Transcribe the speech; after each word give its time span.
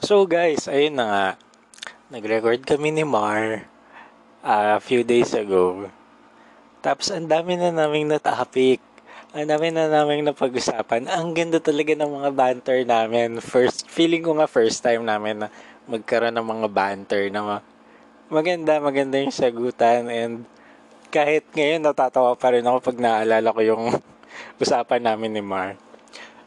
So 0.00 0.24
guys, 0.24 0.64
ayun 0.64 0.96
na 0.96 1.04
nga. 1.04 1.26
Nag-record 2.08 2.64
kami 2.64 2.88
ni 2.88 3.04
Mar 3.04 3.68
uh, 4.40 4.68
a 4.72 4.80
few 4.80 5.04
days 5.04 5.36
ago. 5.36 5.92
Tapos 6.80 7.12
ang 7.12 7.28
dami 7.28 7.60
na 7.60 7.68
naming 7.68 8.08
na 8.08 8.16
topic. 8.16 8.80
Ang 9.36 9.52
dami 9.52 9.68
na 9.68 9.92
naming 9.92 10.24
napag-usapan. 10.24 11.04
Ang 11.04 11.36
ganda 11.36 11.60
talaga 11.60 11.92
ng 11.92 12.16
mga 12.16 12.30
banter 12.32 12.80
namin. 12.88 13.44
First, 13.44 13.92
feeling 13.92 14.24
ko 14.24 14.40
nga 14.40 14.48
first 14.48 14.80
time 14.80 15.04
namin 15.04 15.44
na 15.44 15.48
magkaroon 15.84 16.32
ng 16.32 16.48
mga 16.48 16.68
banter 16.72 17.22
na 17.28 17.40
ma- 17.44 17.66
maganda, 18.32 18.80
maganda 18.80 19.20
yung 19.20 19.36
sagutan 19.36 20.08
and 20.08 20.48
kahit 21.12 21.44
ngayon 21.52 21.84
natatawa 21.84 22.32
pa 22.40 22.56
rin 22.56 22.64
ako 22.64 22.88
pag 22.88 22.96
naalala 22.96 23.52
ko 23.52 23.60
yung 23.60 23.84
usapan 24.64 25.04
namin 25.04 25.36
ni 25.36 25.44
Mar. 25.44 25.76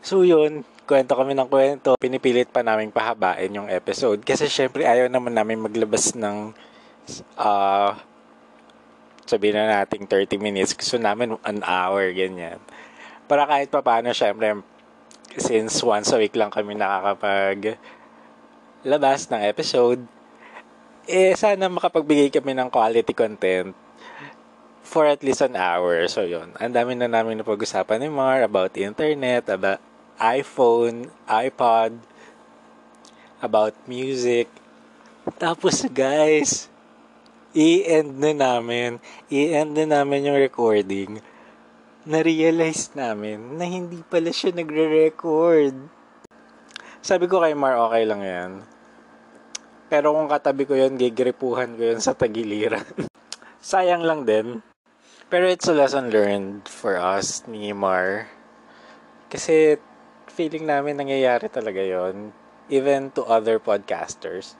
So 0.00 0.24
yun, 0.24 0.64
kwento 0.84 1.12
kami 1.14 1.32
ng 1.32 1.48
kwento. 1.48 1.94
Pinipilit 1.98 2.50
pa 2.50 2.60
namin 2.60 2.92
pahabain 2.92 3.50
yung 3.50 3.68
episode. 3.70 4.22
Kasi 4.22 4.46
syempre 4.46 4.84
ayaw 4.84 5.06
naman 5.08 5.34
namin 5.34 5.62
maglabas 5.62 6.14
ng 6.14 6.52
uh, 7.38 7.90
sabihin 9.26 9.56
na 9.56 9.82
nating 9.82 10.04
30 10.06 10.36
minutes. 10.38 10.76
Gusto 10.76 10.98
namin 10.98 11.38
an 11.46 11.62
hour, 11.64 12.10
ganyan. 12.12 12.58
Para 13.30 13.48
kahit 13.48 13.70
pa 13.72 13.80
paano, 13.80 14.12
syempre, 14.12 14.60
since 15.38 15.80
once 15.80 16.12
a 16.12 16.18
week 16.20 16.36
lang 16.36 16.52
kami 16.52 16.76
nakakapag 16.76 17.80
labas 18.82 19.30
ng 19.30 19.42
episode, 19.46 20.02
eh, 21.06 21.34
sana 21.38 21.70
makapagbigay 21.70 22.30
kami 22.34 22.54
ng 22.54 22.68
quality 22.68 23.14
content 23.14 23.74
for 24.82 25.06
at 25.06 25.22
least 25.22 25.40
an 25.40 25.54
hour. 25.54 26.04
So, 26.10 26.26
yun. 26.26 26.52
Ang 26.58 26.74
dami 26.74 26.98
na 26.98 27.08
namin 27.08 27.40
na 27.40 27.46
pag-usapan 27.46 28.02
ni 28.02 28.10
Mar 28.10 28.42
about 28.42 28.74
internet, 28.74 29.48
about 29.48 29.80
iPhone, 30.22 31.10
iPod, 31.26 31.98
about 33.42 33.74
music. 33.90 34.46
Tapos, 35.42 35.82
guys, 35.90 36.70
i-end 37.58 38.22
na 38.22 38.30
namin. 38.30 39.02
I-end 39.26 39.74
na 39.74 39.98
namin 39.98 40.30
yung 40.30 40.38
recording. 40.38 41.18
Na-realize 42.06 42.94
namin 42.94 43.58
na 43.58 43.66
hindi 43.66 43.98
pala 44.06 44.30
siya 44.30 44.54
nagre-record. 44.54 45.74
Sabi 47.02 47.26
ko 47.26 47.42
kay 47.42 47.58
Mar, 47.58 47.74
okay 47.90 48.06
lang 48.06 48.22
yan. 48.22 48.52
Pero 49.90 50.14
kung 50.14 50.30
katabi 50.30 50.70
ko 50.70 50.78
yun, 50.78 50.94
gigripuhan 50.94 51.74
ko 51.74 51.82
yun 51.92 51.98
sa 51.98 52.14
tagiliran. 52.14 52.86
Sayang 53.58 54.06
lang 54.06 54.22
din. 54.22 54.62
Pero 55.26 55.50
it's 55.50 55.66
a 55.66 55.74
lesson 55.74 56.14
learned 56.14 56.70
for 56.70 56.94
us 56.94 57.42
ni 57.50 57.74
Mar. 57.74 58.30
Kasi 59.26 59.82
feeling 60.32 60.64
namin 60.64 60.96
nangyayari 60.96 61.52
talaga 61.52 61.84
yon 61.84 62.32
Even 62.72 63.12
to 63.12 63.28
other 63.28 63.60
podcasters. 63.60 64.56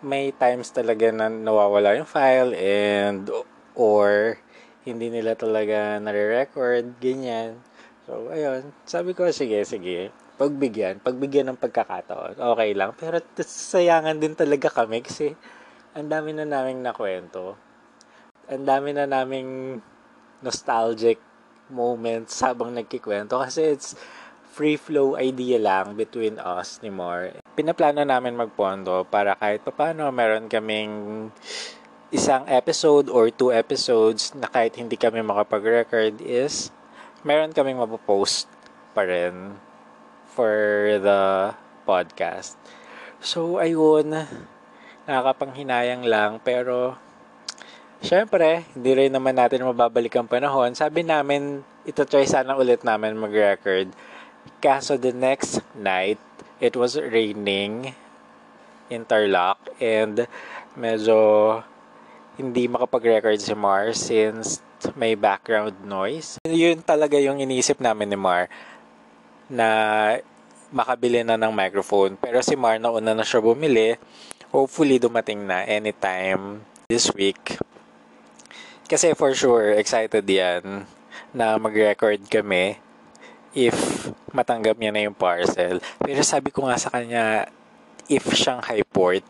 May 0.00 0.32
times 0.32 0.72
talaga 0.72 1.12
na 1.12 1.28
nawawala 1.28 1.92
yung 2.00 2.08
file 2.08 2.56
and 2.56 3.28
or 3.76 4.40
hindi 4.88 5.12
nila 5.12 5.36
talaga 5.36 6.00
nare-record, 6.00 6.96
ganyan. 6.96 7.60
So, 8.08 8.32
ayun. 8.32 8.72
Sabi 8.88 9.12
ko, 9.12 9.28
sige, 9.28 9.60
sige. 9.68 10.08
Pagbigyan. 10.40 11.04
Pagbigyan 11.04 11.52
ng 11.52 11.60
pagkakataon. 11.60 12.40
Okay 12.40 12.70
lang. 12.72 12.96
Pero 12.96 13.20
sayangan 13.44 14.16
din 14.16 14.32
talaga 14.32 14.72
kami 14.72 15.04
kasi 15.04 15.36
ang 15.92 16.08
dami 16.08 16.32
na 16.32 16.48
naming 16.48 16.80
nakwento. 16.80 17.60
Ang 18.48 18.64
dami 18.64 18.96
na 18.96 19.04
naming 19.04 19.84
nostalgic 20.40 21.20
moments 21.70 22.40
habang 22.42 22.74
nagkikwento 22.74 23.38
kasi 23.38 23.76
it's 23.76 23.94
free 24.50 24.74
flow 24.74 25.14
idea 25.14 25.62
lang 25.62 25.94
between 25.94 26.36
us 26.42 26.82
ni 26.82 26.90
Mar. 26.90 27.38
Pinaplano 27.54 28.02
namin 28.02 28.34
magpondo 28.34 29.06
para 29.06 29.38
kahit 29.38 29.62
paano 29.62 30.10
meron 30.10 30.50
kaming 30.50 31.30
isang 32.10 32.42
episode 32.50 33.06
or 33.06 33.30
two 33.30 33.54
episodes 33.54 34.34
na 34.34 34.50
kahit 34.50 34.74
hindi 34.74 34.98
kami 34.98 35.22
makapag-record 35.22 36.18
is 36.18 36.74
meron 37.22 37.54
kaming 37.54 37.78
mapopost 37.78 38.50
pa 38.90 39.06
rin 39.06 39.54
for 40.34 40.50
the 40.98 41.54
podcast. 41.86 42.58
So, 43.22 43.62
ayun, 43.62 44.10
nakakapanghinayang 45.06 46.02
lang 46.02 46.42
pero 46.42 46.98
syempre, 48.02 48.66
hindi 48.74 48.90
rin 48.96 49.12
naman 49.14 49.38
natin 49.38 49.62
mababalik 49.62 50.18
ang 50.18 50.26
panahon. 50.26 50.74
Sabi 50.74 51.06
namin, 51.06 51.62
ito 51.86 52.02
try 52.02 52.26
sana 52.26 52.58
ulit 52.58 52.82
namin 52.82 53.14
mag-record. 53.14 53.92
Kaso 54.60 55.00
the 55.00 55.12
next 55.12 55.64
night, 55.72 56.20
it 56.60 56.76
was 56.76 57.00
raining 57.00 57.96
in 58.92 59.06
Tarlac 59.08 59.56
and 59.80 60.28
medyo 60.76 61.62
hindi 62.36 62.68
makapag-record 62.68 63.40
si 63.40 63.54
Mar 63.56 63.92
since 63.96 64.60
may 64.96 65.16
background 65.16 65.76
noise. 65.84 66.40
Yun 66.44 66.80
talaga 66.84 67.20
yung 67.20 67.40
iniisip 67.40 67.80
namin 67.80 68.12
ni 68.12 68.18
Mar 68.20 68.48
na 69.48 69.68
makabili 70.70 71.24
na 71.24 71.40
ng 71.40 71.52
microphone. 71.52 72.16
Pero 72.16 72.40
si 72.40 72.54
Mar 72.54 72.76
nauna 72.76 73.12
na 73.12 73.26
siya 73.26 73.42
bumili. 73.42 73.98
Hopefully 74.50 74.98
dumating 74.98 75.46
na 75.46 75.62
anytime 75.62 76.64
this 76.90 77.08
week. 77.14 77.56
Kasi 78.90 79.14
for 79.14 79.30
sure, 79.32 79.70
excited 79.78 80.26
yan 80.26 80.84
na 81.30 81.54
mag-record 81.54 82.18
kami 82.26 82.82
if 83.54 83.76
matanggap 84.32 84.76
niya 84.78 84.92
na 84.92 85.04
yung 85.06 85.16
parcel. 85.16 85.78
Pero 86.00 86.20
sabi 86.22 86.50
ko 86.50 86.66
nga 86.66 86.78
sa 86.78 86.90
kanya, 86.90 87.48
if 88.10 88.26
Shanghai 88.34 88.82
port, 88.82 89.22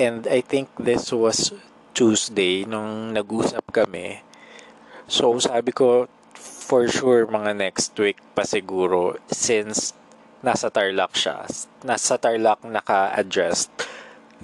and 0.00 0.26
I 0.26 0.42
think 0.42 0.72
this 0.80 1.14
was 1.14 1.54
Tuesday 1.92 2.64
nung 2.64 3.14
nag-usap 3.14 3.62
kami. 3.70 4.22
So 5.10 5.36
sabi 5.42 5.74
ko, 5.74 6.06
for 6.40 6.86
sure 6.86 7.26
mga 7.26 7.58
next 7.58 7.98
week 7.98 8.22
pa 8.32 8.46
siguro 8.46 9.18
since 9.26 9.92
nasa 10.40 10.70
Tarlac 10.72 11.12
siya. 11.18 11.44
Nasa 11.84 12.16
Tarlac 12.16 12.64
naka-addressed 12.64 13.74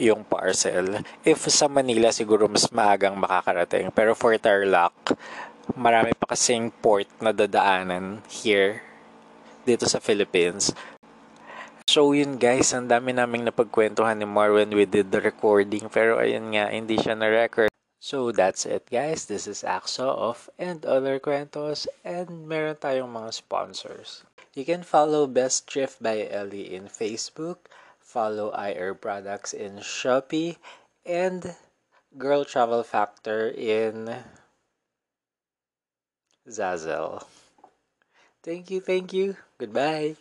yung 0.00 0.26
parcel. 0.26 1.06
If 1.22 1.46
sa 1.46 1.70
Manila, 1.70 2.10
siguro 2.10 2.50
mas 2.50 2.66
maagang 2.74 3.14
makakarating. 3.14 3.94
Pero 3.94 4.18
for 4.18 4.34
Tarlac, 4.42 5.14
marami 5.78 6.12
pa 6.18 6.34
kasing 6.34 6.74
port 6.82 7.06
na 7.22 7.30
dadaanan 7.30 8.20
here 8.26 8.82
dito 9.64 9.88
sa 9.88 10.00
Philippines. 10.00 10.72
So 11.84 12.16
yun 12.16 12.40
guys, 12.40 12.72
ang 12.72 12.88
dami 12.88 13.12
naming 13.12 13.44
napagkwentuhan 13.44 14.16
ni 14.16 14.24
Mar 14.24 14.56
when 14.56 14.72
we 14.72 14.88
did 14.88 15.12
the 15.12 15.20
recording. 15.20 15.92
Pero 15.92 16.16
ayun 16.16 16.56
nga, 16.56 16.72
hindi 16.72 16.96
siya 16.96 17.12
na-record. 17.12 17.68
So 18.00 18.32
that's 18.32 18.68
it 18.68 18.88
guys. 18.92 19.28
This 19.28 19.48
is 19.48 19.64
Axo 19.64 20.08
of 20.08 20.48
And 20.60 20.84
Other 20.84 21.20
Kwentos. 21.20 21.88
And 22.04 22.44
meron 22.44 22.76
tayong 22.80 23.12
mga 23.12 23.32
sponsors. 23.32 24.24
You 24.52 24.64
can 24.64 24.84
follow 24.84 25.24
Best 25.28 25.68
Thrift 25.68 26.00
by 26.04 26.24
Ellie 26.28 26.72
in 26.72 26.88
Facebook. 26.88 27.68
Follow 28.00 28.52
IR 28.52 28.92
Products 28.92 29.56
in 29.56 29.80
Shopee. 29.80 30.60
And 31.04 31.56
Girl 32.16 32.44
Travel 32.44 32.84
Factor 32.84 33.48
in 33.50 34.08
Zazzle. 36.48 37.24
Thank 38.44 38.70
you, 38.70 38.80
thank 38.80 39.12
you. 39.12 39.36
Goodbye. 39.58 40.16